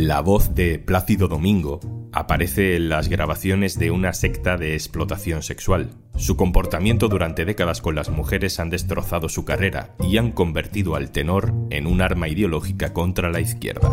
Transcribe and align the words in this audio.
La 0.00 0.20
voz 0.20 0.54
de 0.54 0.78
Plácido 0.78 1.26
Domingo 1.26 1.80
aparece 2.12 2.76
en 2.76 2.88
las 2.88 3.08
grabaciones 3.08 3.80
de 3.80 3.90
una 3.90 4.12
secta 4.12 4.56
de 4.56 4.74
explotación 4.74 5.42
sexual. 5.42 5.90
Su 6.14 6.36
comportamiento 6.36 7.08
durante 7.08 7.44
décadas 7.44 7.80
con 7.80 7.96
las 7.96 8.08
mujeres 8.08 8.60
han 8.60 8.70
destrozado 8.70 9.28
su 9.28 9.44
carrera 9.44 9.96
y 9.98 10.18
han 10.18 10.30
convertido 10.30 10.94
al 10.94 11.10
tenor 11.10 11.52
en 11.70 11.88
un 11.88 12.00
arma 12.00 12.28
ideológica 12.28 12.92
contra 12.92 13.28
la 13.28 13.40
izquierda. 13.40 13.90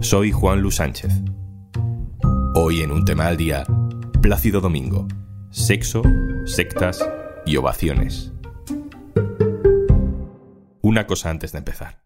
Soy 0.00 0.30
Juan 0.30 0.60
Luis 0.60 0.76
Sánchez. 0.76 1.12
Hoy 2.54 2.82
en 2.82 2.92
un 2.92 3.04
tema 3.04 3.26
al 3.26 3.36
día, 3.36 3.64
Plácido 4.22 4.60
Domingo. 4.60 5.08
Sexo, 5.50 6.02
sectas 6.44 7.04
y 7.44 7.56
ovaciones. 7.56 8.32
Una 10.80 11.08
cosa 11.08 11.30
antes 11.30 11.50
de 11.50 11.58
empezar. 11.58 12.04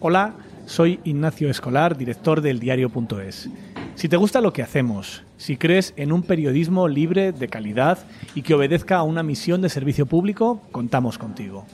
Hola, 0.00 0.34
soy 0.66 1.00
Ignacio 1.04 1.50
Escolar, 1.50 1.96
director 1.96 2.40
del 2.40 2.60
diario.es. 2.60 3.48
Si 3.94 4.08
te 4.08 4.16
gusta 4.16 4.40
lo 4.40 4.52
que 4.52 4.62
hacemos, 4.62 5.22
si 5.36 5.56
crees 5.56 5.92
en 5.96 6.12
un 6.12 6.22
periodismo 6.22 6.88
libre, 6.88 7.32
de 7.32 7.48
calidad 7.48 7.98
y 8.34 8.42
que 8.42 8.54
obedezca 8.54 8.96
a 8.96 9.02
una 9.02 9.22
misión 9.22 9.60
de 9.60 9.68
servicio 9.68 10.06
público, 10.06 10.62
contamos 10.72 11.18
contigo. 11.18 11.66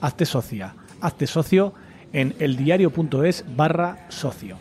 Hazte 0.00 0.24
socia, 0.24 0.74
hazte 1.00 1.26
socio 1.26 1.74
en 2.12 2.34
eldiario.es 2.38 3.44
barra 3.56 4.06
socio. 4.08 4.56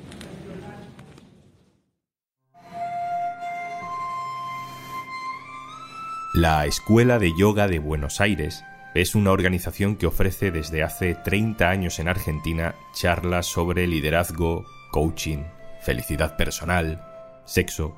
La 6.33 6.65
Escuela 6.65 7.17
de 7.17 7.31
Yoga 7.39 7.69
de 7.69 7.79
Buenos 7.79 8.19
Aires 8.19 8.61
es 8.95 9.13
una 9.13 9.33
organización 9.33 9.97
que 9.97 10.07
ofrece 10.07 10.51
desde 10.51 10.81
hace 10.81 11.15
30 11.15 11.69
años 11.69 11.99
en 11.99 12.07
Argentina 12.07 12.75
charlas 12.93 13.45
sobre 13.45 13.87
liderazgo, 13.87 14.63
coaching, 14.89 15.43
felicidad 15.81 16.37
personal, 16.37 17.03
sexo. 17.43 17.93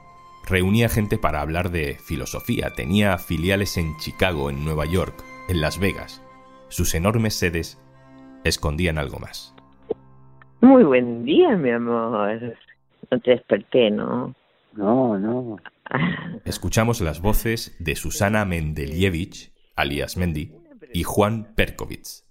Reunía 0.50 0.90
gente 0.90 1.20
para 1.20 1.42
hablar 1.42 1.70
de 1.70 1.98
filosofía, 2.04 2.72
tenía 2.76 3.20
filiales 3.20 3.78
en 3.78 3.96
Chicago, 3.98 4.50
en 4.50 4.66
Nueva 4.66 4.86
York, 4.86 5.24
en 5.50 5.62
Las 5.62 5.80
Vegas. 5.80 6.24
Sus 6.70 6.96
enormes 6.96 7.36
sedes 7.36 7.80
escondían 8.44 8.98
algo 8.98 9.20
más. 9.20 9.54
Muy 10.62 10.84
buen 10.84 11.24
día, 11.26 11.56
mi 11.58 11.70
amor. 11.70 12.42
No 13.12 13.20
te 13.20 13.32
desperté, 13.32 13.92
¿no? 13.92 14.34
No, 14.74 15.20
no. 15.20 15.58
Escuchamos 16.44 17.02
las 17.02 17.22
voces 17.22 17.76
de 17.80 17.96
Susana 17.96 18.46
Mendelievich, 18.46 19.52
alias 19.76 20.18
Mendy, 20.18 20.52
y 20.94 21.04
Juan 21.04 21.54
Perkovitz. 21.56 22.26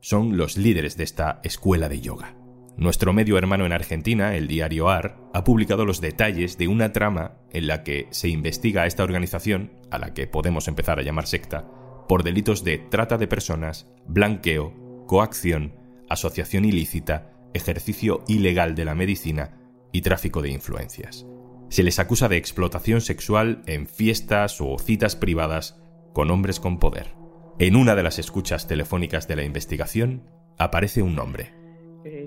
Son 0.00 0.36
los 0.36 0.56
líderes 0.56 0.96
de 0.96 1.04
esta 1.04 1.40
escuela 1.42 1.88
de 1.88 2.00
yoga. 2.00 2.36
Nuestro 2.76 3.12
medio 3.12 3.36
hermano 3.38 3.66
en 3.66 3.72
Argentina, 3.72 4.36
el 4.36 4.46
diario 4.46 4.88
AR, 4.88 5.16
ha 5.34 5.42
publicado 5.42 5.84
los 5.84 6.00
detalles 6.00 6.58
de 6.58 6.68
una 6.68 6.92
trama 6.92 7.38
en 7.50 7.66
la 7.66 7.82
que 7.82 8.06
se 8.10 8.28
investiga 8.28 8.82
a 8.82 8.86
esta 8.86 9.02
organización, 9.02 9.72
a 9.90 9.98
la 9.98 10.14
que 10.14 10.28
podemos 10.28 10.68
empezar 10.68 11.00
a 11.00 11.02
llamar 11.02 11.26
secta, 11.26 11.66
por 12.08 12.22
delitos 12.22 12.62
de 12.62 12.78
trata 12.78 13.18
de 13.18 13.26
personas, 13.26 13.88
blanqueo, 14.06 15.04
coacción, 15.06 15.74
asociación 16.08 16.64
ilícita, 16.64 17.32
ejercicio 17.52 18.22
ilegal 18.28 18.76
de 18.76 18.84
la 18.84 18.94
medicina 18.94 19.58
y 19.90 20.02
tráfico 20.02 20.40
de 20.40 20.50
influencias. 20.50 21.26
Se 21.70 21.82
les 21.82 21.98
acusa 21.98 22.28
de 22.28 22.36
explotación 22.36 23.00
sexual 23.00 23.62
en 23.66 23.88
fiestas 23.88 24.60
o 24.60 24.78
citas 24.78 25.16
privadas 25.16 25.80
con 26.12 26.30
hombres 26.30 26.60
con 26.60 26.78
poder. 26.78 27.17
En 27.60 27.74
una 27.74 27.96
de 27.96 28.04
las 28.04 28.20
escuchas 28.20 28.68
telefónicas 28.68 29.26
de 29.26 29.34
la 29.34 29.42
investigación 29.42 30.22
aparece 30.58 31.02
un 31.02 31.16
nombre, 31.16 31.50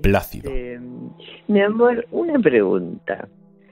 Plácido. 0.04 0.52
Este, 0.52 0.82
mi 1.48 1.62
amor, 1.62 2.06
una 2.12 2.38
pregunta. 2.38 3.30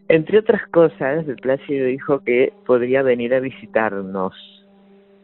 Entre 0.07 0.39
otras 0.39 0.65
cosas, 0.69 1.27
el 1.27 1.35
Plácido 1.35 1.87
dijo 1.87 2.23
que 2.23 2.53
podría 2.65 3.01
venir 3.03 3.33
a 3.33 3.41
visitarnos. 3.41 4.33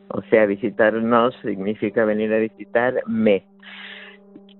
O 0.09 0.21
sea, 0.29 0.45
visitarnos 0.45 1.33
significa 1.41 2.03
venir 2.03 2.33
a 2.33 2.39
visitarme. 2.39 3.45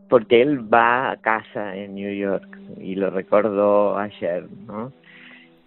Porque 0.10 0.42
él 0.42 0.74
va 0.74 1.12
a 1.12 1.18
casa 1.18 1.76
en 1.76 1.96
New 1.96 2.14
York 2.16 2.58
y 2.80 2.96
lo 2.96 3.10
recordó 3.10 3.98
ayer, 3.98 4.48
¿no? 4.66 4.94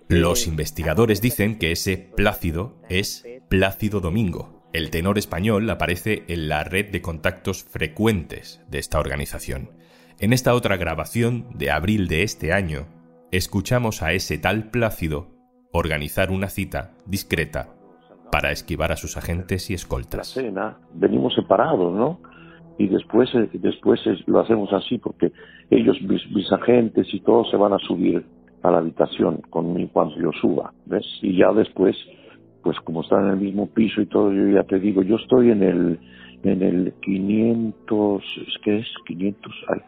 Los 0.08 0.46
investigadores 0.46 1.20
dicen 1.20 1.58
que 1.58 1.70
ese 1.70 1.98
Plácido 1.98 2.76
es 2.88 3.26
Plácido 3.50 4.00
Domingo, 4.00 4.57
el 4.72 4.90
tenor 4.90 5.16
español 5.16 5.68
aparece 5.70 6.24
en 6.28 6.48
la 6.48 6.62
red 6.62 6.90
de 6.90 7.00
contactos 7.00 7.64
frecuentes 7.64 8.64
de 8.68 8.78
esta 8.78 8.98
organización. 8.98 9.70
En 10.20 10.32
esta 10.32 10.54
otra 10.54 10.76
grabación 10.76 11.46
de 11.54 11.70
abril 11.70 12.08
de 12.08 12.22
este 12.22 12.52
año, 12.52 12.86
escuchamos 13.30 14.02
a 14.02 14.12
ese 14.12 14.36
tal 14.36 14.70
Plácido 14.70 15.28
organizar 15.72 16.30
una 16.30 16.48
cita 16.48 16.92
discreta 17.06 17.68
para 18.30 18.50
esquivar 18.52 18.92
a 18.92 18.96
sus 18.96 19.16
agentes 19.16 19.70
y 19.70 19.74
escoltas. 19.74 20.38
venimos 20.92 21.34
separados, 21.34 21.94
¿no? 21.94 22.20
Y 22.78 22.88
después, 22.88 23.34
eh, 23.34 23.48
después 23.54 24.00
lo 24.26 24.40
hacemos 24.40 24.72
así 24.72 24.98
porque 24.98 25.32
ellos, 25.70 25.96
mis, 26.02 26.30
mis 26.30 26.50
agentes 26.52 27.06
y 27.12 27.20
todos 27.20 27.50
se 27.50 27.56
van 27.56 27.72
a 27.72 27.78
subir 27.78 28.24
a 28.62 28.70
la 28.70 28.78
habitación 28.78 29.40
conmigo 29.50 29.90
cuando 29.92 30.16
yo 30.16 30.30
suba, 30.40 30.72
¿ves? 30.86 31.06
Y 31.22 31.38
ya 31.38 31.52
después 31.52 31.96
pues 32.62 32.78
como 32.80 33.02
están 33.02 33.26
en 33.26 33.30
el 33.32 33.36
mismo 33.38 33.68
piso 33.68 34.00
y 34.00 34.06
todo, 34.06 34.32
yo 34.32 34.48
ya 34.48 34.64
te 34.64 34.78
digo, 34.78 35.02
yo 35.02 35.16
estoy 35.16 35.50
en 35.50 35.62
el 35.62 35.98
en 36.44 36.62
el 36.62 36.92
500, 37.02 38.22
es 38.46 38.58
que 38.62 38.78
es 38.78 38.86
500, 39.06 39.52
ay, 39.68 39.80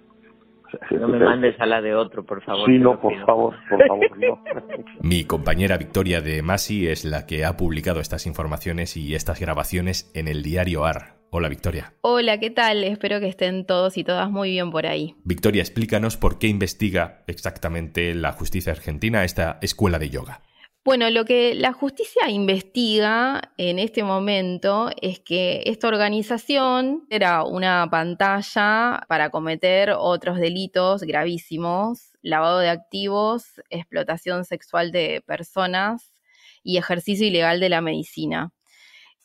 no 0.90 1.08
me 1.08 1.18
mandes 1.18 1.60
a 1.60 1.66
la 1.66 1.80
de 1.80 1.94
otro, 1.94 2.24
por 2.24 2.42
favor. 2.42 2.66
Sí, 2.66 2.78
no, 2.78 3.00
por 3.00 3.14
favor, 3.24 3.54
por 3.68 3.86
favor, 3.86 4.18
no. 4.18 4.42
Mi 5.02 5.24
compañera 5.24 5.76
Victoria 5.76 6.20
de 6.20 6.42
Masi 6.42 6.86
es 6.86 7.04
la 7.04 7.26
que 7.26 7.44
ha 7.44 7.56
publicado 7.56 8.00
estas 8.00 8.26
informaciones 8.26 8.96
y 8.96 9.14
estas 9.14 9.40
grabaciones 9.40 10.10
en 10.14 10.28
el 10.28 10.42
diario 10.42 10.84
AR. 10.84 11.20
Hola, 11.32 11.48
Victoria. 11.48 11.92
Hola, 12.00 12.40
¿qué 12.40 12.50
tal? 12.50 12.82
Espero 12.82 13.20
que 13.20 13.28
estén 13.28 13.64
todos 13.64 13.96
y 13.96 14.02
todas 14.02 14.30
muy 14.30 14.50
bien 14.50 14.72
por 14.72 14.86
ahí. 14.86 15.14
Victoria, 15.24 15.62
explícanos 15.62 16.16
por 16.16 16.40
qué 16.40 16.48
investiga 16.48 17.22
exactamente 17.28 18.14
la 18.14 18.32
justicia 18.32 18.72
argentina 18.72 19.24
esta 19.24 19.58
escuela 19.62 20.00
de 20.00 20.10
yoga. 20.10 20.40
Bueno, 20.82 21.10
lo 21.10 21.26
que 21.26 21.54
la 21.54 21.74
justicia 21.74 22.30
investiga 22.30 23.52
en 23.58 23.78
este 23.78 24.02
momento 24.02 24.88
es 25.02 25.20
que 25.20 25.62
esta 25.66 25.88
organización 25.88 27.06
era 27.10 27.44
una 27.44 27.86
pantalla 27.90 29.02
para 29.06 29.28
cometer 29.28 29.90
otros 29.90 30.38
delitos 30.38 31.02
gravísimos, 31.02 32.12
lavado 32.22 32.60
de 32.60 32.70
activos, 32.70 33.60
explotación 33.68 34.46
sexual 34.46 34.90
de 34.90 35.22
personas 35.26 36.14
y 36.62 36.78
ejercicio 36.78 37.26
ilegal 37.26 37.60
de 37.60 37.68
la 37.68 37.82
medicina. 37.82 38.50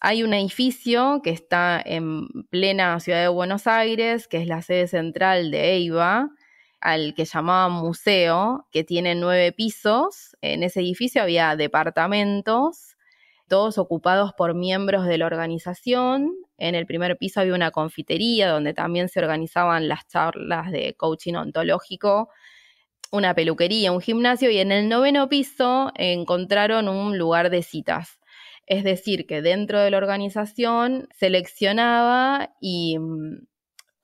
Hay 0.02 0.24
un 0.24 0.34
edificio 0.34 1.22
que 1.24 1.30
está 1.30 1.82
en 1.84 2.28
plena 2.50 3.00
ciudad 3.00 3.22
de 3.22 3.30
Buenos 3.30 3.66
Aires, 3.66 4.28
que 4.28 4.38
es 4.38 4.48
la 4.48 4.62
sede 4.62 4.88
central 4.88 5.52
de 5.52 5.76
EIVA, 5.76 6.32
al 6.86 7.16
que 7.16 7.26
llamaban 7.26 7.72
museo, 7.72 8.68
que 8.72 8.84
tiene 8.84 9.16
nueve 9.16 9.52
pisos. 9.52 10.38
En 10.42 10.62
ese 10.62 10.82
edificio 10.82 11.24
había 11.24 11.56
departamentos, 11.56 12.96
todos 13.48 13.80
ocupados 13.80 14.34
por 14.34 14.54
miembros 14.54 15.08
de 15.08 15.18
la 15.18 15.26
organización. 15.26 16.32
En 16.60 16.76
el 16.76 16.86
primer 16.86 17.18
piso 17.18 17.40
había 17.42 17.56
una 17.56 17.72
confitería 17.72 18.50
donde 18.50 18.76
también 18.76 19.10
se 19.10 19.20
organizaban 19.20 19.88
las 19.88 20.08
charlas 20.08 20.72
de 20.72 20.94
coaching 20.96 21.34
ontológico, 21.34 22.30
una 23.12 23.34
peluquería, 23.34 23.92
un 23.92 24.02
gimnasio 24.02 24.52
y 24.52 24.60
en 24.60 24.72
el 24.72 24.88
noveno 24.88 25.28
piso 25.28 25.92
encontraron 25.96 26.88
un 26.88 27.18
lugar 27.18 27.50
de 27.50 27.64
citas. 27.64 28.20
Es 28.68 28.84
decir, 28.84 29.26
que 29.26 29.42
dentro 29.42 29.80
de 29.80 29.90
la 29.90 29.98
organización 29.98 31.08
seleccionaba 31.16 32.54
y 32.62 33.00
mm, 33.00 33.48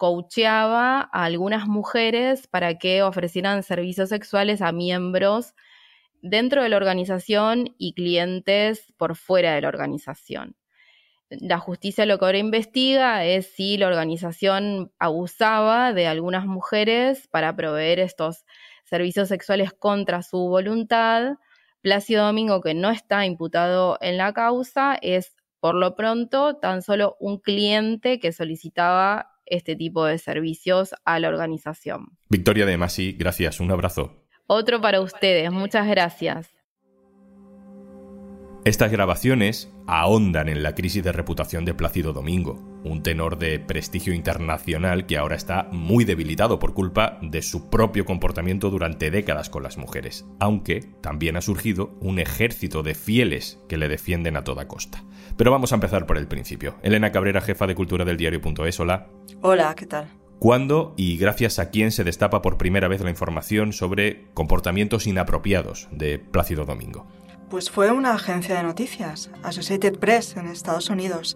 coacheaba 0.02 1.12
a 1.14 1.26
algunas 1.26 1.68
mujeres 1.68 2.48
para 2.48 2.80
que 2.80 3.04
ofrecieran 3.04 3.62
servicios 3.62 4.10
sexuales 4.10 4.64
a 4.64 4.72
miembros 4.72 5.54
dentro 6.24 6.64
de 6.64 6.70
la 6.70 6.78
organización 6.78 7.76
y 7.78 7.94
clientes 7.94 8.92
por 8.98 9.16
fuera 9.16 9.54
de 9.54 9.62
la 9.62 9.68
organización. 9.68 10.56
La 11.30 11.60
justicia 11.60 12.08
lo 12.08 12.18
que 12.18 12.26
ahora 12.26 12.40
investiga 12.40 13.26
es 13.26 13.54
si 13.54 13.78
la 13.78 13.90
organización 13.90 14.92
abusaba 14.98 15.94
de 15.94 16.08
algunas 16.08 16.48
mujeres 16.48 17.28
para 17.28 17.56
proveer 17.56 18.00
estos 18.00 18.44
servicios 18.86 19.28
sexuales 19.28 19.72
contra 19.72 20.24
su 20.24 20.40
voluntad. 20.40 21.36
Plácido 21.82 22.26
Domingo, 22.26 22.60
que 22.62 22.74
no 22.74 22.90
está 22.90 23.28
imputado 23.28 24.00
en 24.02 24.18
la 24.18 24.34
causa, 24.34 24.98
es 25.00 25.36
por 25.60 25.76
lo 25.76 25.94
pronto 25.94 26.56
tan 26.56 26.82
solo 26.82 27.18
un 27.20 27.38
cliente 27.38 28.20
que 28.20 28.32
solicitaba 28.32 29.28
este 29.52 29.76
tipo 29.76 30.06
de 30.06 30.18
servicios 30.18 30.96
a 31.06 31.20
la 31.20 31.28
organización. 31.28 32.18
Victoria 32.30 32.66
de 32.66 32.78
Masi, 32.78 33.12
gracias, 33.12 33.60
un 33.60 33.70
abrazo. 33.70 34.26
Otro 34.48 34.82
para 34.82 35.02
ustedes, 35.02 35.52
muchas 35.52 35.88
gracias. 35.88 36.61
Estas 38.64 38.92
grabaciones 38.92 39.74
ahondan 39.88 40.48
en 40.48 40.62
la 40.62 40.76
crisis 40.76 41.04
de 41.04 41.12
reputación 41.12 41.66
de 41.66 41.74
Plácido 41.74 42.14
Domingo, 42.14 42.62
un 42.84 43.02
tenor 43.02 43.40
de 43.40 43.60
prestigio 43.60 44.14
internacional 44.14 45.08
que 45.08 45.18
ahora 45.18 45.36
está 45.36 45.68
muy 45.72 46.06
debilitado 46.06 46.60
por 46.60 46.76
culpa 46.76 47.18
de 47.24 47.42
su 47.42 47.72
propio 47.72 48.06
comportamiento 48.06 48.70
durante 48.70 49.10
décadas 49.10 49.50
con 49.50 49.64
las 49.64 49.80
mujeres, 49.80 50.28
aunque 50.40 50.82
también 51.02 51.38
ha 51.38 51.42
surgido 51.42 51.98
un 52.02 52.20
ejército 52.20 52.84
de 52.84 52.94
fieles 52.94 53.60
que 53.68 53.78
le 53.78 53.88
defienden 53.88 54.38
a 54.38 54.44
toda 54.44 54.68
costa. 54.68 55.04
Pero 55.38 55.50
vamos 55.50 55.72
a 55.72 55.76
empezar 55.76 56.06
por 56.06 56.20
el 56.20 56.28
principio. 56.28 56.76
Elena 56.84 57.12
Cabrera, 57.12 57.42
jefa 57.42 57.66
de 57.66 57.74
cultura 57.74 58.06
del 58.06 58.18
diario.es, 58.18 58.80
hola. 58.80 59.08
Hola, 59.42 59.74
¿qué 59.74 59.88
tal? 59.88 60.08
¿Cuándo 60.38 60.94
y 60.98 61.18
gracias 61.18 61.58
a 61.58 61.72
quién 61.72 61.92
se 61.92 62.04
destapa 62.04 62.44
por 62.44 62.60
primera 62.60 62.88
vez 62.88 63.02
la 63.02 63.10
información 63.10 63.74
sobre 63.74 64.28
comportamientos 64.36 65.08
inapropiados 65.08 65.88
de 65.92 66.20
Plácido 66.20 66.66
Domingo? 66.66 67.08
Pues 67.52 67.70
fue 67.70 67.92
una 67.92 68.14
agencia 68.14 68.56
de 68.56 68.64
noticias, 68.64 69.30
Associated 69.44 70.00
Press, 70.00 70.38
en 70.38 70.48
Estados 70.48 70.90
Unidos. 70.90 71.36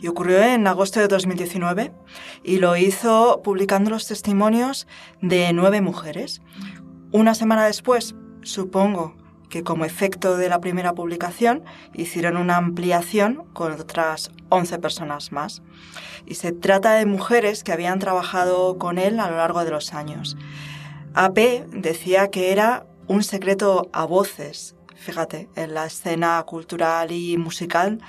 Y 0.00 0.08
ocurrió 0.08 0.42
en 0.42 0.66
agosto 0.66 0.98
de 0.98 1.06
2019 1.06 1.92
y 2.42 2.58
lo 2.58 2.76
hizo 2.76 3.42
publicando 3.44 3.90
los 3.90 4.08
testimonios 4.08 4.88
de 5.22 5.52
nueve 5.52 5.80
mujeres. 5.80 6.42
Una 7.12 7.36
semana 7.36 7.64
después, 7.64 8.16
supongo 8.42 9.14
que 9.48 9.62
como 9.62 9.84
efecto 9.84 10.36
de 10.36 10.48
la 10.48 10.60
primera 10.60 10.94
publicación, 10.94 11.62
hicieron 11.94 12.38
una 12.38 12.56
ampliación 12.56 13.44
con 13.52 13.70
otras 13.70 14.32
11 14.48 14.80
personas 14.80 15.30
más. 15.30 15.62
Y 16.26 16.34
se 16.34 16.50
trata 16.50 16.94
de 16.94 17.06
mujeres 17.06 17.62
que 17.62 17.70
habían 17.70 18.00
trabajado 18.00 18.78
con 18.78 18.98
él 18.98 19.20
a 19.20 19.30
lo 19.30 19.36
largo 19.36 19.64
de 19.64 19.70
los 19.70 19.94
años. 19.94 20.36
AP 21.14 21.68
decía 21.70 22.32
que 22.32 22.50
era 22.50 22.88
un 23.06 23.22
secreto 23.22 23.88
a 23.92 24.04
voces 24.04 24.75
fíjate, 24.96 25.48
en 25.56 25.74
la 25.74 25.86
escena 25.86 26.42
cultural 26.44 27.12
y 27.12 27.36
musical, 27.36 28.00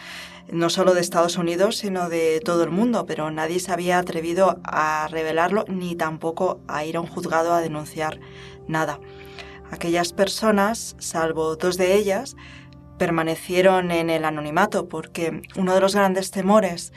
no 0.51 0.69
solo 0.69 0.93
de 0.93 1.01
Estados 1.01 1.37
Unidos, 1.37 1.77
sino 1.77 2.09
de 2.09 2.41
todo 2.43 2.63
el 2.63 2.69
mundo, 2.69 3.05
pero 3.05 3.29
nadie 3.31 3.59
se 3.59 3.71
había 3.71 3.99
atrevido 3.99 4.59
a 4.63 5.07
revelarlo 5.09 5.65
ni 5.67 5.95
tampoco 5.95 6.61
a 6.67 6.85
ir 6.85 6.97
a 6.97 7.01
un 7.01 7.07
juzgado 7.07 7.53
a 7.53 7.61
denunciar 7.61 8.19
nada. 8.67 8.99
Aquellas 9.71 10.13
personas, 10.13 10.95
salvo 10.99 11.57
dos 11.57 11.77
de 11.77 11.95
ellas, 11.95 12.35
permanecieron 12.97 13.91
en 13.91 14.09
el 14.09 14.25
anonimato 14.25 14.87
porque 14.87 15.41
uno 15.55 15.73
de 15.73 15.81
los 15.81 15.95
grandes 15.95 16.31
temores 16.31 16.93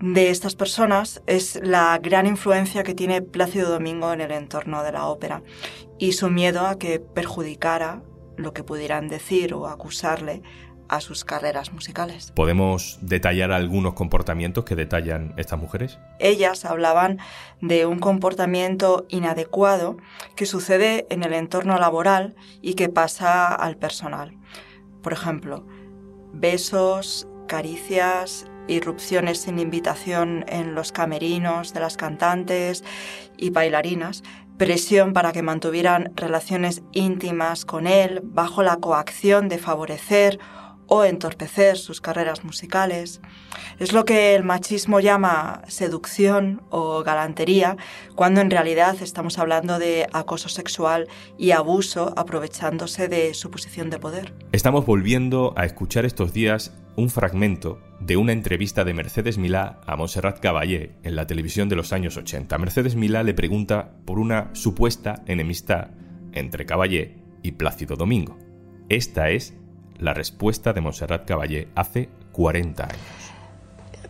de 0.00 0.30
estas 0.30 0.54
personas 0.54 1.22
es 1.26 1.60
la 1.62 1.98
gran 1.98 2.26
influencia 2.26 2.82
que 2.82 2.94
tiene 2.94 3.20
Plácido 3.20 3.70
Domingo 3.70 4.12
en 4.12 4.20
el 4.20 4.30
entorno 4.30 4.82
de 4.82 4.92
la 4.92 5.06
ópera 5.06 5.42
y 5.98 6.12
su 6.12 6.30
miedo 6.30 6.66
a 6.66 6.78
que 6.78 7.00
perjudicara 7.00 8.02
lo 8.38 8.54
que 8.54 8.64
pudieran 8.64 9.08
decir 9.08 9.52
o 9.52 9.68
acusarle 9.68 10.42
a 10.88 11.00
sus 11.00 11.24
carreras 11.24 11.72
musicales. 11.72 12.32
¿Podemos 12.34 12.98
detallar 13.02 13.52
algunos 13.52 13.94
comportamientos 13.94 14.64
que 14.64 14.74
detallan 14.74 15.34
estas 15.36 15.58
mujeres? 15.58 15.98
Ellas 16.18 16.64
hablaban 16.64 17.18
de 17.60 17.84
un 17.86 17.98
comportamiento 17.98 19.06
inadecuado 19.10 19.98
que 20.34 20.46
sucede 20.46 21.06
en 21.10 21.22
el 21.22 21.34
entorno 21.34 21.78
laboral 21.78 22.34
y 22.62 22.74
que 22.74 22.88
pasa 22.88 23.54
al 23.54 23.76
personal. 23.76 24.38
Por 25.02 25.12
ejemplo, 25.12 25.66
besos, 26.32 27.28
caricias, 27.46 28.46
irrupciones 28.66 29.42
sin 29.42 29.58
invitación 29.58 30.44
en 30.48 30.74
los 30.74 30.92
camerinos 30.92 31.72
de 31.72 31.80
las 31.80 31.96
cantantes 31.96 32.84
y 33.36 33.50
bailarinas, 33.50 34.22
presión 34.58 35.12
para 35.12 35.32
que 35.32 35.42
mantuvieran 35.42 36.12
relaciones 36.16 36.82
íntimas 36.92 37.64
con 37.64 37.86
él 37.86 38.20
bajo 38.24 38.62
la 38.62 38.76
coacción 38.76 39.48
de 39.48 39.58
favorecer 39.58 40.38
o 40.88 41.04
entorpecer 41.04 41.76
sus 41.76 42.00
carreras 42.00 42.44
musicales. 42.44 43.20
Es 43.78 43.92
lo 43.92 44.04
que 44.04 44.34
el 44.34 44.42
machismo 44.42 45.00
llama 45.00 45.62
seducción 45.68 46.62
o 46.70 47.02
galantería, 47.02 47.76
cuando 48.14 48.40
en 48.40 48.50
realidad 48.50 48.96
estamos 49.00 49.38
hablando 49.38 49.78
de 49.78 50.06
acoso 50.12 50.48
sexual 50.48 51.06
y 51.36 51.52
abuso 51.52 52.14
aprovechándose 52.16 53.08
de 53.08 53.34
su 53.34 53.50
posición 53.50 53.90
de 53.90 53.98
poder. 53.98 54.34
Estamos 54.52 54.86
volviendo 54.86 55.52
a 55.56 55.66
escuchar 55.66 56.04
estos 56.04 56.32
días 56.32 56.72
un 56.98 57.10
fragmento 57.10 57.80
de 58.00 58.16
una 58.16 58.32
entrevista 58.32 58.84
de 58.84 58.92
Mercedes 58.92 59.38
Milá 59.38 59.78
a 59.86 59.94
Montserrat 59.94 60.40
Caballé 60.40 60.96
en 61.04 61.14
la 61.14 61.28
televisión 61.28 61.68
de 61.68 61.76
los 61.76 61.92
años 61.92 62.16
80. 62.16 62.58
Mercedes 62.58 62.96
Milá 62.96 63.22
le 63.22 63.34
pregunta 63.34 63.92
por 64.04 64.18
una 64.18 64.50
supuesta 64.52 65.22
enemistad 65.26 65.92
entre 66.32 66.66
Caballé 66.66 67.14
y 67.44 67.52
Plácido 67.52 67.94
Domingo. 67.94 68.36
Esta 68.88 69.30
es 69.30 69.54
la 69.96 70.12
respuesta 70.12 70.72
de 70.72 70.80
Montserrat 70.80 71.24
Caballé 71.24 71.68
hace 71.76 72.08
40 72.32 72.82
años. 72.82 73.27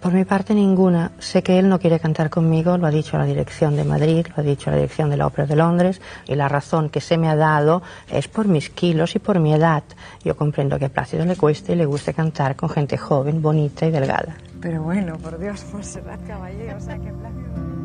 Por 0.00 0.12
mi 0.12 0.24
parte 0.24 0.54
ninguna. 0.54 1.10
Sé 1.18 1.42
que 1.42 1.58
él 1.58 1.68
no 1.68 1.80
quiere 1.80 1.98
cantar 1.98 2.30
conmigo, 2.30 2.78
lo 2.78 2.86
ha 2.86 2.90
dicho 2.90 3.18
la 3.18 3.24
dirección 3.24 3.74
de 3.74 3.82
Madrid, 3.84 4.26
lo 4.28 4.42
ha 4.42 4.46
dicho 4.46 4.70
la 4.70 4.76
dirección 4.76 5.10
de 5.10 5.16
la 5.16 5.26
Ópera 5.26 5.46
de 5.46 5.56
Londres, 5.56 6.00
y 6.26 6.36
la 6.36 6.48
razón 6.48 6.88
que 6.88 7.00
se 7.00 7.18
me 7.18 7.28
ha 7.28 7.34
dado 7.34 7.82
es 8.08 8.28
por 8.28 8.46
mis 8.46 8.70
kilos 8.70 9.16
y 9.16 9.18
por 9.18 9.40
mi 9.40 9.52
edad. 9.52 9.82
Yo 10.24 10.36
comprendo 10.36 10.78
que 10.78 10.84
a 10.84 10.88
Plácido 10.88 11.24
le 11.24 11.34
cueste 11.34 11.72
y 11.72 11.76
le 11.76 11.84
guste 11.84 12.14
cantar 12.14 12.54
con 12.54 12.68
gente 12.68 12.96
joven, 12.96 13.42
bonita 13.42 13.86
y 13.86 13.90
delgada. 13.90 14.36
Pero 14.60 14.82
bueno, 14.82 15.18
por 15.18 15.38
Dios, 15.38 15.64
Montserrat 15.72 16.24
Caballé, 16.26 16.74
o 16.74 16.80
sea 16.80 16.96
que 16.96 17.10
Plácido... 17.10 17.78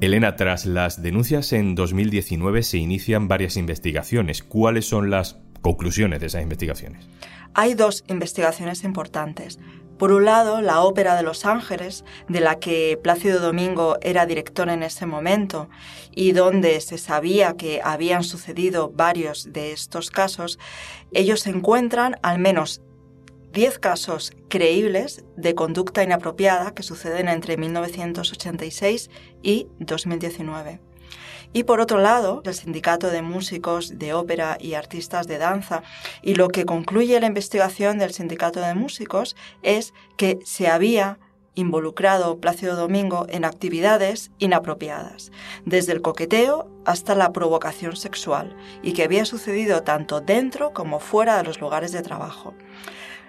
Elena, 0.00 0.34
tras 0.34 0.66
las 0.66 1.00
denuncias 1.00 1.52
en 1.52 1.76
2019 1.76 2.62
se 2.62 2.78
inician 2.78 3.28
varias 3.28 3.56
investigaciones. 3.56 4.42
¿Cuáles 4.42 4.88
son 4.88 5.10
las 5.10 5.38
conclusiones 5.60 6.18
de 6.18 6.26
esas 6.26 6.42
investigaciones? 6.42 7.06
Hay 7.54 7.74
dos 7.74 8.02
investigaciones 8.08 8.82
importantes. 8.82 9.60
Por 10.02 10.10
un 10.10 10.24
lado, 10.24 10.60
la 10.60 10.82
Ópera 10.82 11.14
de 11.14 11.22
Los 11.22 11.46
Ángeles, 11.46 12.04
de 12.28 12.40
la 12.40 12.58
que 12.58 12.98
Plácido 13.00 13.38
Domingo 13.38 13.98
era 14.00 14.26
director 14.26 14.68
en 14.68 14.82
ese 14.82 15.06
momento 15.06 15.68
y 16.10 16.32
donde 16.32 16.80
se 16.80 16.98
sabía 16.98 17.56
que 17.56 17.80
habían 17.84 18.24
sucedido 18.24 18.90
varios 18.90 19.52
de 19.52 19.70
estos 19.70 20.10
casos, 20.10 20.58
ellos 21.12 21.46
encuentran 21.46 22.16
al 22.24 22.40
menos 22.40 22.82
10 23.52 23.78
casos 23.78 24.32
creíbles 24.48 25.24
de 25.36 25.54
conducta 25.54 26.02
inapropiada 26.02 26.74
que 26.74 26.82
suceden 26.82 27.28
entre 27.28 27.56
1986 27.56 29.08
y 29.40 29.68
2019. 29.78 30.80
Y 31.52 31.64
por 31.64 31.80
otro 31.80 31.98
lado, 31.98 32.42
el 32.44 32.54
Sindicato 32.54 33.10
de 33.10 33.20
Músicos 33.20 33.98
de 33.98 34.14
Ópera 34.14 34.56
y 34.58 34.74
Artistas 34.74 35.26
de 35.26 35.38
Danza. 35.38 35.82
Y 36.22 36.34
lo 36.34 36.48
que 36.48 36.64
concluye 36.64 37.20
la 37.20 37.26
investigación 37.26 37.98
del 37.98 38.12
Sindicato 38.12 38.60
de 38.60 38.74
Músicos 38.74 39.36
es 39.62 39.92
que 40.16 40.38
se 40.44 40.68
había 40.68 41.18
involucrado 41.54 42.38
Plácido 42.38 42.76
Domingo 42.76 43.26
en 43.28 43.44
actividades 43.44 44.30
inapropiadas, 44.38 45.30
desde 45.66 45.92
el 45.92 46.00
coqueteo 46.00 46.70
hasta 46.86 47.14
la 47.14 47.32
provocación 47.32 47.96
sexual, 47.96 48.56
y 48.82 48.94
que 48.94 49.02
había 49.02 49.26
sucedido 49.26 49.82
tanto 49.82 50.22
dentro 50.22 50.72
como 50.72 50.98
fuera 50.98 51.36
de 51.36 51.44
los 51.44 51.60
lugares 51.60 51.92
de 51.92 52.00
trabajo. 52.00 52.54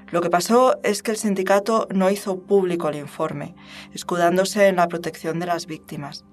Lo 0.10 0.22
que 0.22 0.30
pasó 0.30 0.80
es 0.84 1.04
que 1.04 1.12
el 1.12 1.18
sindicato 1.18 1.88
no 1.94 2.10
hizo 2.10 2.40
público 2.40 2.88
el 2.88 2.96
informe, 2.96 3.56
escudándose 3.94 4.68
en 4.68 4.78
la 4.78 4.88
protección 4.88 5.40
de 5.40 5.48
las 5.48 5.66
víctimas. 5.66 6.24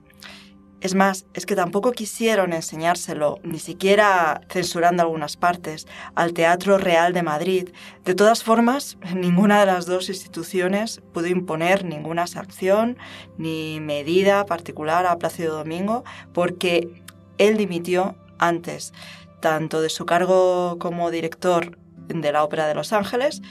Es 0.81 0.95
más, 0.95 1.27
es 1.35 1.45
que 1.45 1.55
tampoco 1.55 1.93
quisieron 1.93 2.55
enseñárselo, 2.55 3.39
ni 3.43 3.59
siquiera 3.59 4.41
censurando 4.49 5.03
algunas 5.03 5.37
partes, 5.37 5.87
al 6.15 6.33
Teatro 6.33 6.79
Real 6.79 7.13
de 7.13 7.23
Madrid. 7.23 7.69
De 8.07 8.15
todas 8.15 8.43
formas, 8.43 8.97
ninguna 9.15 9.61
de 9.61 9.67
las 9.67 9.85
dos 9.85 10.09
instituciones 10.09 11.03
pudo 11.13 11.27
imponer 11.27 11.85
ninguna 11.85 12.27
sanción 12.27 12.97
ni 13.37 13.79
medida 13.81 14.47
particular 14.47 15.05
a 15.05 15.19
Plácido 15.19 15.57
Domingo 15.57 16.03
porque 16.33 17.03
él 17.37 17.59
dimitió 17.59 18.17
antes, 18.39 18.95
tanto 19.41 19.83
de 19.83 19.91
su 19.91 20.07
cargo 20.07 20.79
como 20.79 21.11
director 21.11 21.79
de 22.09 22.33
la 22.33 22.43
Ópera 22.43 22.67
de 22.67 22.75
Los 22.75 22.95
Ángeles 22.95 23.43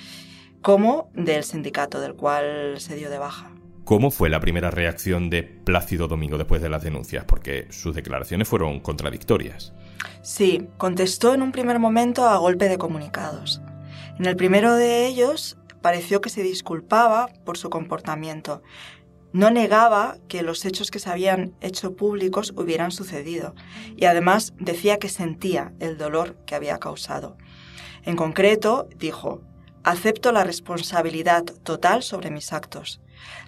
como 0.62 1.10
del 1.14 1.44
sindicato 1.44 2.02
del 2.02 2.16
cual 2.16 2.80
se 2.80 2.96
dio 2.96 3.10
de 3.10 3.20
baja. 3.20 3.52
¿Cómo 3.90 4.12
fue 4.12 4.30
la 4.30 4.40
primera 4.40 4.70
reacción 4.70 5.32
de 5.32 5.42
Plácido 5.42 6.08
Domingo 6.08 6.38
después 6.38 6.62
de 6.62 6.70
las 6.70 6.84
denuncias? 6.84 7.26
Porque 7.26 7.66
sus 7.72 7.96
declaraciones 7.96 8.48
fueron 8.48 8.82
contradictorias. 8.82 9.74
Sí, 10.22 10.68
contestó 10.78 11.34
en 11.34 11.42
un 11.42 11.52
primer 11.52 11.80
momento 11.80 12.28
a 12.28 12.38
golpe 12.38 12.70
de 12.70 12.78
comunicados. 12.78 13.64
En 14.20 14.28
el 14.28 14.36
primero 14.36 14.76
de 14.76 15.08
ellos 15.08 15.58
pareció 15.82 16.22
que 16.22 16.30
se 16.30 16.44
disculpaba 16.44 17.30
por 17.46 17.58
su 17.58 17.72
comportamiento. 17.72 18.62
No 19.34 19.50
negaba 19.50 20.18
que 20.28 20.44
los 20.44 20.66
hechos 20.66 20.92
que 20.92 21.00
se 21.00 21.10
habían 21.10 21.56
hecho 21.60 21.96
públicos 21.96 22.54
hubieran 22.56 22.92
sucedido 22.92 23.56
y 23.98 24.06
además 24.06 24.54
decía 24.60 25.00
que 25.00 25.10
sentía 25.10 25.74
el 25.80 25.98
dolor 25.98 26.36
que 26.46 26.54
había 26.54 26.78
causado. 26.78 27.38
En 28.04 28.16
concreto, 28.16 28.88
dijo, 29.00 29.42
acepto 29.84 30.32
la 30.32 30.44
responsabilidad 30.44 31.44
total 31.64 32.04
sobre 32.04 32.30
mis 32.30 32.54
actos. 32.54 33.02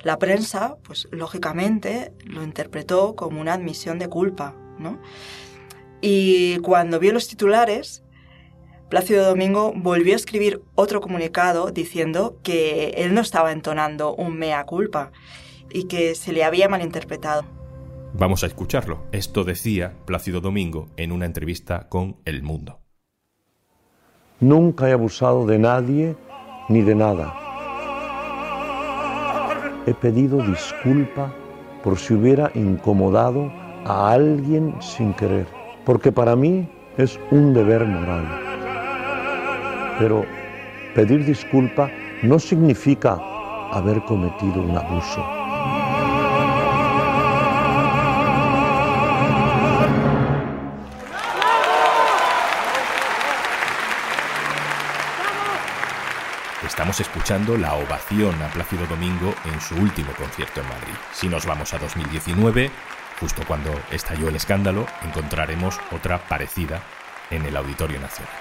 La 0.03 0.17
prensa, 0.17 0.77
pues 0.83 1.07
lógicamente, 1.11 2.13
lo 2.25 2.43
interpretó 2.43 3.15
como 3.15 3.39
una 3.39 3.53
admisión 3.53 3.99
de 3.99 4.09
culpa, 4.09 4.55
¿no? 4.79 4.99
Y 6.01 6.57
cuando 6.59 6.99
vio 6.99 7.13
los 7.13 7.27
titulares, 7.27 8.03
Plácido 8.89 9.25
Domingo 9.25 9.71
volvió 9.73 10.13
a 10.13 10.17
escribir 10.17 10.61
otro 10.75 10.99
comunicado 10.99 11.71
diciendo 11.71 12.39
que 12.43 12.89
él 12.97 13.13
no 13.13 13.21
estaba 13.21 13.53
entonando 13.53 14.13
un 14.15 14.37
mea 14.37 14.65
culpa 14.65 15.11
y 15.71 15.87
que 15.87 16.13
se 16.15 16.33
le 16.33 16.43
había 16.43 16.67
malinterpretado. 16.67 17.45
Vamos 18.13 18.43
a 18.43 18.47
escucharlo. 18.47 19.05
Esto 19.13 19.45
decía 19.45 19.93
Plácido 20.05 20.41
Domingo 20.41 20.89
en 20.97 21.13
una 21.13 21.25
entrevista 21.25 21.87
con 21.87 22.17
El 22.25 22.43
Mundo. 22.43 22.81
Nunca 24.41 24.89
he 24.89 24.91
abusado 24.91 25.45
de 25.45 25.59
nadie 25.59 26.17
ni 26.67 26.81
de 26.81 26.95
nada. 26.95 27.40
He 29.87 29.93
pedido 29.93 30.37
disculpa 30.43 31.33
por 31.83 31.97
si 31.97 32.13
hubiera 32.13 32.51
incomodado 32.53 33.51
a 33.85 34.11
alguien 34.11 34.75
sin 34.79 35.13
querer, 35.13 35.47
porque 35.85 36.11
para 36.11 36.35
mí 36.35 36.69
es 36.97 37.19
un 37.31 37.53
deber 37.53 37.85
moral. 37.85 38.25
Pero 39.97 40.23
pedir 40.93 41.25
disculpa 41.25 41.89
no 42.21 42.37
significa 42.37 43.19
haber 43.71 44.01
cometido 44.03 44.61
un 44.61 44.77
abuso. 44.77 45.40
Estamos 56.65 56.99
escuchando 56.99 57.57
la 57.57 57.73
ovación 57.73 58.39
a 58.43 58.47
Plácido 58.49 58.85
Domingo 58.85 59.33
en 59.45 59.59
su 59.59 59.73
último 59.75 60.11
concierto 60.13 60.61
en 60.61 60.67
Madrid. 60.67 60.93
Si 61.11 61.27
nos 61.27 61.47
vamos 61.47 61.73
a 61.73 61.79
2019, 61.79 62.69
justo 63.19 63.41
cuando 63.47 63.71
estalló 63.89 64.29
el 64.29 64.35
escándalo, 64.35 64.85
encontraremos 65.03 65.79
otra 65.91 66.19
parecida 66.27 66.83
en 67.31 67.45
el 67.45 67.57
Auditorio 67.57 67.99
Nacional. 67.99 68.31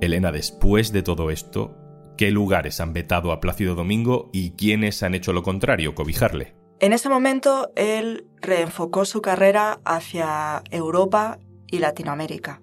Elena, 0.00 0.32
después 0.32 0.90
de 0.90 1.02
todo 1.02 1.30
esto, 1.30 1.89
¿qué 2.20 2.30
lugares 2.30 2.82
han 2.82 2.92
vetado 2.92 3.32
a 3.32 3.40
Plácido 3.40 3.74
Domingo 3.74 4.28
y 4.30 4.50
quiénes 4.50 5.02
han 5.02 5.14
hecho 5.14 5.32
lo 5.32 5.42
contrario, 5.42 5.94
cobijarle? 5.94 6.54
En 6.78 6.92
ese 6.92 7.08
momento 7.08 7.72
él 7.76 8.26
reenfocó 8.42 9.06
su 9.06 9.22
carrera 9.22 9.80
hacia 9.86 10.62
Europa 10.70 11.38
y 11.66 11.78
Latinoamérica, 11.78 12.60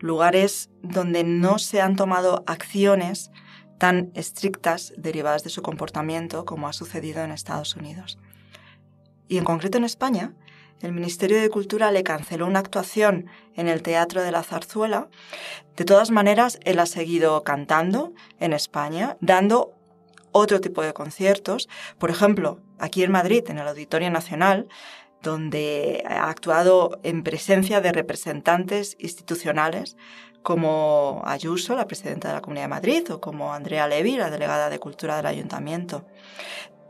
lugares 0.00 0.70
donde 0.82 1.22
no 1.22 1.60
se 1.60 1.80
han 1.80 1.94
tomado 1.94 2.42
acciones 2.48 3.30
tan 3.78 4.10
estrictas 4.14 4.92
derivadas 4.98 5.44
de 5.44 5.50
su 5.50 5.62
comportamiento 5.62 6.44
como 6.44 6.66
ha 6.66 6.72
sucedido 6.72 7.22
en 7.22 7.30
Estados 7.30 7.76
Unidos. 7.76 8.18
Y 9.28 9.38
en 9.38 9.44
concreto 9.44 9.78
en 9.78 9.84
España, 9.84 10.34
el 10.82 10.92
Ministerio 10.92 11.40
de 11.40 11.48
Cultura 11.48 11.90
le 11.90 12.02
canceló 12.02 12.46
una 12.46 12.58
actuación 12.58 13.26
en 13.54 13.68
el 13.68 13.82
Teatro 13.82 14.22
de 14.22 14.30
la 14.30 14.42
Zarzuela. 14.42 15.08
De 15.76 15.84
todas 15.84 16.10
maneras, 16.10 16.58
él 16.64 16.78
ha 16.78 16.86
seguido 16.86 17.42
cantando 17.42 18.12
en 18.38 18.52
España, 18.52 19.16
dando 19.20 19.72
otro 20.32 20.60
tipo 20.60 20.82
de 20.82 20.92
conciertos. 20.92 21.68
Por 21.98 22.10
ejemplo, 22.10 22.60
aquí 22.78 23.02
en 23.02 23.12
Madrid, 23.12 23.44
en 23.48 23.58
el 23.58 23.68
Auditorio 23.68 24.10
Nacional, 24.10 24.68
donde 25.22 26.04
ha 26.06 26.28
actuado 26.28 27.00
en 27.02 27.22
presencia 27.22 27.80
de 27.80 27.92
representantes 27.92 28.96
institucionales 28.98 29.96
como 30.42 31.22
Ayuso, 31.24 31.74
la 31.74 31.88
presidenta 31.88 32.28
de 32.28 32.34
la 32.34 32.40
Comunidad 32.40 32.66
de 32.66 32.68
Madrid, 32.68 33.10
o 33.10 33.20
como 33.20 33.52
Andrea 33.52 33.88
Levy, 33.88 34.16
la 34.16 34.30
delegada 34.30 34.70
de 34.70 34.78
Cultura 34.78 35.16
del 35.16 35.26
Ayuntamiento. 35.26 36.06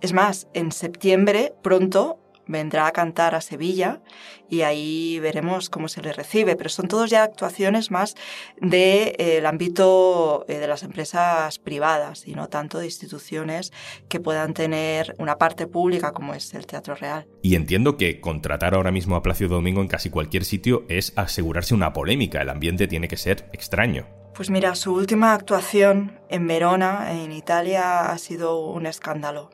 Es 0.02 0.12
más, 0.12 0.48
en 0.52 0.72
septiembre 0.72 1.54
pronto 1.62 2.18
vendrá 2.46 2.86
a 2.86 2.92
cantar 2.92 3.34
a 3.34 3.40
Sevilla 3.40 4.00
y 4.48 4.62
ahí 4.62 5.18
veremos 5.20 5.70
cómo 5.70 5.88
se 5.88 6.02
le 6.02 6.12
recibe, 6.12 6.56
pero 6.56 6.70
son 6.70 6.88
todos 6.88 7.10
ya 7.10 7.24
actuaciones 7.24 7.90
más 7.90 8.14
del 8.60 8.70
de, 8.70 9.16
eh, 9.18 9.46
ámbito 9.46 10.44
eh, 10.48 10.58
de 10.58 10.68
las 10.68 10.82
empresas 10.82 11.58
privadas 11.58 12.26
y 12.26 12.34
no 12.34 12.48
tanto 12.48 12.78
de 12.78 12.86
instituciones 12.86 13.72
que 14.08 14.20
puedan 14.20 14.54
tener 14.54 15.14
una 15.18 15.38
parte 15.38 15.66
pública 15.66 16.12
como 16.12 16.34
es 16.34 16.54
el 16.54 16.66
Teatro 16.66 16.94
Real. 16.94 17.26
Y 17.42 17.56
entiendo 17.56 17.96
que 17.96 18.20
contratar 18.20 18.74
ahora 18.74 18.92
mismo 18.92 19.16
a 19.16 19.22
Plácido 19.22 19.50
Domingo 19.56 19.80
en 19.80 19.88
casi 19.88 20.10
cualquier 20.10 20.44
sitio 20.44 20.84
es 20.88 21.12
asegurarse 21.16 21.74
una 21.74 21.92
polémica, 21.92 22.42
el 22.42 22.48
ambiente 22.48 22.86
tiene 22.86 23.08
que 23.08 23.16
ser 23.16 23.48
extraño. 23.52 24.06
Pues 24.34 24.50
mira, 24.50 24.74
su 24.74 24.92
última 24.92 25.32
actuación 25.32 26.20
en 26.28 26.46
Verona, 26.46 27.12
en 27.12 27.32
Italia, 27.32 28.10
ha 28.10 28.18
sido 28.18 28.66
un 28.66 28.84
escándalo. 28.84 29.50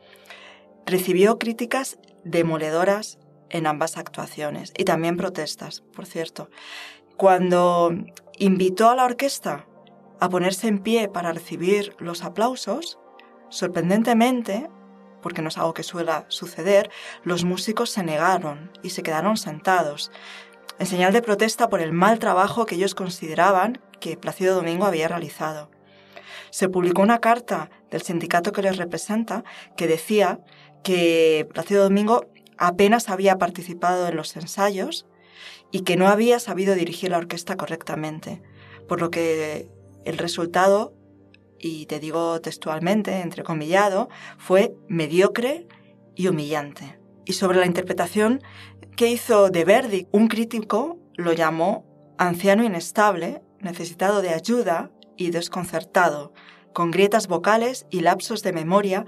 Recibió 0.87 1.38
críticas 1.38 1.99
demoledoras 2.25 3.19
en 3.50 3.67
ambas 3.67 3.97
actuaciones 3.97 4.73
y 4.76 4.85
también 4.85 5.17
protestas, 5.17 5.83
por 5.95 6.07
cierto. 6.07 6.49
Cuando 7.17 7.93
invitó 8.38 8.91
a 8.91 8.97
la 8.97 9.05
orquesta 9.05 9.67
a 10.21 10.29
ponerse 10.29 10.69
en 10.69 10.79
pie 10.79 11.09
para 11.09 11.33
recibir 11.33 11.95
los 11.99 12.25
aplausos, 12.25 12.99
sorprendentemente, 13.50 14.69
porque 15.21 15.43
no 15.43 15.49
es 15.49 15.59
algo 15.59 15.75
que 15.75 15.83
suele 15.83 16.12
suceder, 16.29 16.91
los 17.23 17.45
músicos 17.45 17.91
se 17.91 18.02
negaron 18.02 18.71
y 18.83 18.91
se 18.91 19.02
quedaron 19.02 19.37
sentados, 19.37 20.11
en 20.79 20.87
señal 20.87 21.12
de 21.12 21.23
protesta 21.23 21.69
por 21.69 21.81
el 21.81 21.93
mal 21.93 22.19
trabajo 22.19 22.67
que 22.67 22.75
ellos 22.75 22.95
consideraban 22.95 23.81
que 24.00 24.17
Plácido 24.17 24.55
Domingo 24.55 24.85
había 24.85 25.07
realizado. 25.07 25.71
Se 26.50 26.69
publicó 26.69 27.02
una 27.02 27.21
carta 27.21 27.71
del 27.91 28.02
sindicato 28.02 28.52
que 28.52 28.62
les 28.62 28.76
representa 28.76 29.45
que 29.76 29.87
decía 29.87 30.41
que 30.82 31.48
Plácido 31.52 31.84
Domingo 31.84 32.26
apenas 32.58 33.08
había 33.08 33.38
participado 33.38 34.08
en 34.08 34.16
los 34.16 34.36
ensayos 34.36 35.06
y 35.70 35.80
que 35.80 35.96
no 35.96 36.08
había 36.08 36.38
sabido 36.38 36.74
dirigir 36.74 37.10
la 37.10 37.18
orquesta 37.18 37.56
correctamente, 37.56 38.42
por 38.88 39.00
lo 39.00 39.10
que 39.10 39.68
el 40.04 40.18
resultado, 40.18 40.94
y 41.58 41.86
te 41.86 41.98
digo 41.98 42.40
textualmente, 42.40 43.20
entrecomillado, 43.20 44.08
fue 44.38 44.74
mediocre 44.88 45.66
y 46.14 46.28
humillante. 46.28 46.98
Y 47.24 47.34
sobre 47.34 47.58
la 47.58 47.66
interpretación 47.66 48.42
que 48.96 49.08
hizo 49.08 49.48
de 49.48 49.64
Verdi, 49.64 50.06
un 50.12 50.28
crítico 50.28 50.98
lo 51.14 51.32
llamó 51.32 51.86
anciano 52.18 52.64
inestable, 52.64 53.42
necesitado 53.60 54.22
de 54.22 54.30
ayuda 54.30 54.90
y 55.16 55.30
desconcertado, 55.30 56.32
con 56.72 56.90
grietas 56.90 57.28
vocales 57.28 57.86
y 57.90 58.00
lapsos 58.00 58.42
de 58.42 58.52
memoria 58.52 59.06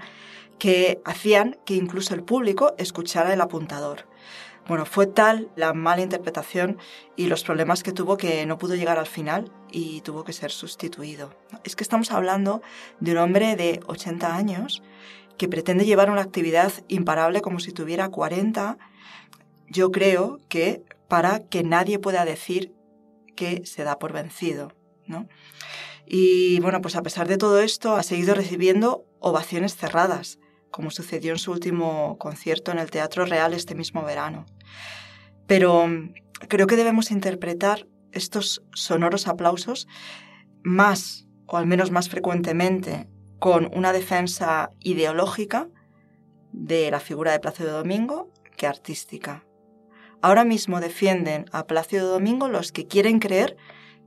que 0.59 1.01
hacían 1.05 1.57
que 1.65 1.75
incluso 1.75 2.13
el 2.13 2.23
público 2.23 2.73
escuchara 2.77 3.33
el 3.33 3.41
apuntador. 3.41 4.05
Bueno, 4.67 4.85
fue 4.85 5.05
tal 5.05 5.51
la 5.55 5.73
mala 5.73 6.01
interpretación 6.01 6.79
y 7.15 7.27
los 7.27 7.43
problemas 7.43 7.83
que 7.83 7.91
tuvo 7.91 8.17
que 8.17 8.45
no 8.47 8.57
pudo 8.57 8.75
llegar 8.75 8.97
al 8.97 9.05
final 9.05 9.51
y 9.71 10.01
tuvo 10.01 10.23
que 10.23 10.33
ser 10.33 10.51
sustituido. 10.51 11.35
Es 11.63 11.75
que 11.75 11.83
estamos 11.83 12.11
hablando 12.11 12.63
de 12.99 13.11
un 13.11 13.19
hombre 13.19 13.55
de 13.55 13.79
80 13.85 14.35
años 14.35 14.81
que 15.37 15.47
pretende 15.47 15.85
llevar 15.85 16.09
una 16.09 16.21
actividad 16.21 16.71
imparable 16.87 17.41
como 17.41 17.59
si 17.59 17.73
tuviera 17.73 18.09
40. 18.09 18.79
Yo 19.67 19.91
creo 19.91 20.39
que 20.49 20.83
para 21.07 21.41
que 21.41 21.63
nadie 21.63 21.99
pueda 21.99 22.25
decir 22.25 22.73
que 23.35 23.65
se 23.65 23.83
da 23.83 23.99
por 23.99 24.13
vencido, 24.13 24.71
¿no? 25.05 25.27
Y 26.07 26.59
bueno, 26.61 26.81
pues 26.81 26.95
a 26.95 27.03
pesar 27.03 27.27
de 27.27 27.37
todo 27.37 27.59
esto, 27.59 27.95
ha 27.95 28.03
seguido 28.03 28.33
recibiendo 28.33 29.05
ovaciones 29.19 29.75
cerradas 29.75 30.39
como 30.75 30.91
sucedió 30.91 31.31
en 31.31 31.39
su 31.39 31.53
último 31.53 32.17
concierto 32.17 32.69
en 32.69 32.79
el 32.79 32.91
Teatro 32.91 33.23
Real 33.23 33.53
este 33.53 33.75
mismo 33.75 34.03
verano. 34.03 34.45
Pero 35.47 35.87
mm, 35.87 36.13
creo 36.49 36.67
que 36.67 36.75
debemos 36.75 37.11
interpretar 37.11 37.87
estos 38.11 38.61
sonoros 38.73 39.29
aplausos 39.29 39.87
más, 40.63 41.29
o 41.45 41.55
al 41.55 41.65
menos 41.65 41.91
más 41.91 42.09
frecuentemente, 42.09 43.07
con 43.39 43.71
una 43.73 43.93
defensa 43.93 44.69
ideológica 44.81 45.69
de 46.51 46.91
la 46.91 46.99
figura 46.99 47.31
de 47.31 47.39
Plácido 47.39 47.71
Domingo 47.71 48.33
que 48.57 48.67
artística. 48.67 49.45
Ahora 50.21 50.43
mismo 50.43 50.81
defienden 50.81 51.45
a 51.53 51.67
Plácido 51.67 52.09
Domingo 52.09 52.49
los 52.49 52.73
que 52.73 52.85
quieren 52.85 53.19
creer 53.19 53.55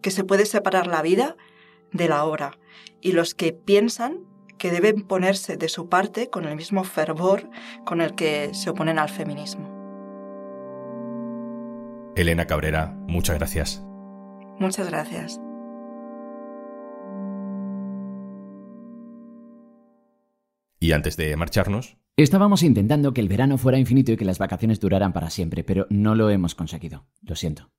que 0.03 0.11
se 0.11 0.23
puede 0.23 0.45
separar 0.45 0.87
la 0.87 1.01
vida 1.01 1.35
de 1.93 2.09
la 2.09 2.27
obra 2.27 2.59
y 3.01 3.13
los 3.13 3.35
que 3.35 3.55
piensan 3.55 4.27
que 4.59 4.71
deben 4.71 5.07
ponerse 5.07 5.57
de 5.57 5.69
su 5.69 5.89
parte 5.89 6.29
con 6.29 6.45
el 6.45 6.57
mismo 6.57 6.85
fervor 6.85 7.49
con 7.85 8.01
el 8.01 8.15
que 8.15 8.53
se 8.53 8.71
oponen 8.71 8.99
al 8.99 9.09
feminismo. 9.09 9.79
Elena 12.17 12.47
Cabrera, 12.47 12.97
muchas 13.07 13.37
gracias. 13.37 13.83
Muchas 14.59 14.89
gracias. 14.89 15.41
Y 20.81 20.93
antes 20.93 21.17
de 21.17 21.37
marcharnos... 21.37 21.97
Estábamos 22.17 22.65
intentando 22.65 23.15
que 23.15 23.21
el 23.21 23.29
verano 23.29 23.59
fuera 23.59 23.79
infinito 23.79 24.11
y 24.11 24.17
que 24.17 24.25
las 24.25 24.39
vacaciones 24.39 24.81
duraran 24.81 25.13
para 25.13 25.31
siempre, 25.31 25.63
pero 25.63 25.87
no 25.89 26.17
lo 26.17 26.31
hemos 26.31 26.57
conseguido. 26.57 27.07
Lo 27.23 27.37
siento. 27.37 27.71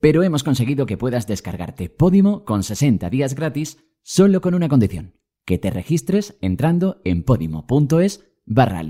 Pero 0.00 0.22
hemos 0.22 0.44
conseguido 0.44 0.86
que 0.86 0.96
puedas 0.96 1.26
descargarte 1.26 1.90
Podimo 1.90 2.44
con 2.44 2.62
60 2.62 3.10
días 3.10 3.34
gratis 3.34 3.78
solo 4.02 4.40
con 4.40 4.54
una 4.54 4.68
condición 4.68 5.17
que 5.48 5.56
te 5.56 5.70
registres 5.70 6.36
entrando 6.42 7.00
en 7.04 7.22
podimo.es 7.22 8.30
barra. 8.44 8.82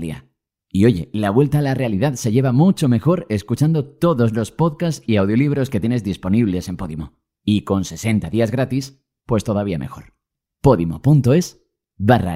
Y 0.69 0.83
oye, 0.83 1.09
la 1.13 1.31
vuelta 1.31 1.59
a 1.59 1.61
la 1.61 1.73
realidad 1.73 2.15
se 2.15 2.33
lleva 2.33 2.51
mucho 2.51 2.89
mejor 2.89 3.25
escuchando 3.29 3.85
todos 3.85 4.33
los 4.33 4.51
podcasts 4.51 5.01
y 5.07 5.15
audiolibros 5.15 5.69
que 5.69 5.79
tienes 5.79 6.03
disponibles 6.03 6.67
en 6.67 6.75
Podimo. 6.75 7.13
Y 7.45 7.61
con 7.61 7.85
60 7.85 8.29
días 8.29 8.51
gratis, 8.51 9.01
pues 9.25 9.45
todavía 9.45 9.79
mejor. 9.79 10.15
podimo.es 10.61 11.63
barra. 11.97 12.35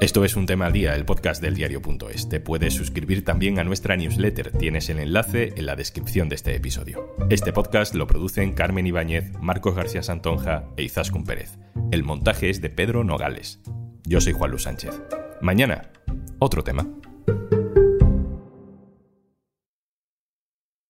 Esto 0.00 0.24
es 0.24 0.36
un 0.36 0.46
tema 0.46 0.66
al 0.66 0.72
día, 0.72 0.94
el 0.94 1.04
podcast 1.04 1.42
del 1.42 1.54
diario.es. 1.54 2.28
Te 2.28 2.40
puedes 2.40 2.74
suscribir 2.74 3.24
también 3.24 3.58
a 3.58 3.64
nuestra 3.64 3.96
newsletter. 3.96 4.52
Tienes 4.52 4.88
el 4.88 5.00
enlace 5.00 5.52
en 5.56 5.66
la 5.66 5.76
descripción 5.76 6.28
de 6.28 6.36
este 6.36 6.54
episodio. 6.54 7.14
Este 7.30 7.52
podcast 7.52 7.94
lo 7.94 8.06
producen 8.06 8.52
Carmen 8.52 8.86
Ibáñez, 8.86 9.32
Marcos 9.40 9.74
García 9.74 10.02
Santonja 10.02 10.64
e 10.76 10.84
Izaskun 10.84 11.24
Pérez. 11.24 11.58
El 11.90 12.04
montaje 12.04 12.48
es 12.48 12.60
de 12.60 12.70
Pedro 12.70 13.04
Nogales. 13.04 13.60
Yo 14.04 14.20
soy 14.20 14.32
Juan 14.32 14.52
Luis 14.52 14.62
Sánchez. 14.62 15.02
Mañana, 15.42 15.90
otro 16.38 16.64
tema. 16.64 16.88